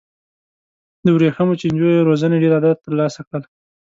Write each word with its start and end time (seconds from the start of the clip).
د 1.03 1.05
ورېښمو 1.15 1.59
چینجیو 1.61 2.05
روزنې 2.09 2.35
ډېر 2.43 2.53
عایدات 2.55 2.77
ترلاسه 2.85 3.19
کړل. 3.27 3.43